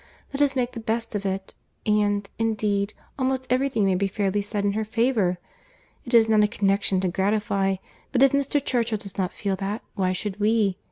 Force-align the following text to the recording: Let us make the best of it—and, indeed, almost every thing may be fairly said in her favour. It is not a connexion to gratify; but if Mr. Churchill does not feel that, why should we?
Let 0.33 0.41
us 0.41 0.55
make 0.55 0.71
the 0.71 0.79
best 0.79 1.13
of 1.13 1.27
it—and, 1.27 2.27
indeed, 2.39 2.95
almost 3.19 3.45
every 3.51 3.69
thing 3.69 3.85
may 3.85 3.93
be 3.93 4.07
fairly 4.07 4.41
said 4.41 4.65
in 4.65 4.71
her 4.73 4.83
favour. 4.83 5.37
It 6.05 6.15
is 6.15 6.27
not 6.27 6.43
a 6.43 6.47
connexion 6.47 6.99
to 7.01 7.07
gratify; 7.07 7.75
but 8.11 8.23
if 8.23 8.31
Mr. 8.31 8.59
Churchill 8.65 8.97
does 8.97 9.19
not 9.19 9.31
feel 9.31 9.55
that, 9.57 9.83
why 9.93 10.11
should 10.11 10.39
we? 10.39 10.79